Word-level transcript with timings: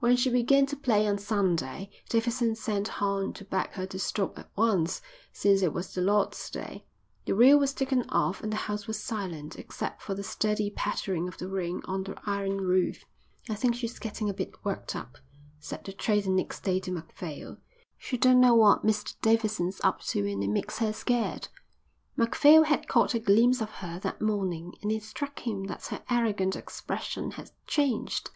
When 0.00 0.16
she 0.16 0.28
began 0.28 0.66
to 0.66 0.76
play 0.76 1.06
on 1.06 1.18
Sunday 1.18 1.88
Davidson 2.08 2.56
sent 2.56 2.88
Horn 2.88 3.32
to 3.34 3.44
beg 3.44 3.70
her 3.74 3.86
to 3.86 3.96
stop 3.96 4.40
at 4.40 4.50
once 4.56 5.00
since 5.32 5.62
it 5.62 5.72
was 5.72 5.94
the 5.94 6.00
Lord's 6.00 6.50
day. 6.50 6.84
The 7.26 7.32
reel 7.36 7.56
was 7.56 7.72
taken 7.72 8.10
off 8.10 8.42
and 8.42 8.50
the 8.52 8.56
house 8.66 8.88
was 8.88 8.98
silent 9.00 9.54
except 9.56 10.02
for 10.02 10.16
the 10.16 10.24
steady 10.24 10.68
pattering 10.70 11.28
of 11.28 11.38
the 11.38 11.46
rain 11.46 11.80
on 11.84 12.02
the 12.02 12.16
iron 12.26 12.60
roof. 12.62 13.04
"I 13.48 13.54
think 13.54 13.76
she's 13.76 14.00
getting 14.00 14.28
a 14.28 14.34
bit 14.34 14.64
worked 14.64 14.96
up," 14.96 15.16
said 15.60 15.84
the 15.84 15.92
trader 15.92 16.30
next 16.30 16.64
day 16.64 16.80
to 16.80 16.90
Macphail. 16.90 17.58
"She 17.96 18.18
don't 18.18 18.40
know 18.40 18.56
what 18.56 18.84
Mr 18.84 19.14
Davidson's 19.22 19.80
up 19.84 20.00
to 20.06 20.26
and 20.28 20.42
it 20.42 20.50
makes 20.50 20.78
her 20.80 20.92
scared." 20.92 21.46
Macphail 22.16 22.64
had 22.64 22.88
caught 22.88 23.14
a 23.14 23.20
glimpse 23.20 23.60
of 23.62 23.70
her 23.78 24.00
that 24.00 24.20
morning 24.20 24.72
and 24.82 24.90
it 24.90 25.04
struck 25.04 25.46
him 25.46 25.66
that 25.68 25.86
her 25.86 26.02
arrogant 26.10 26.56
expression 26.56 27.30
had 27.30 27.52
changed. 27.68 28.30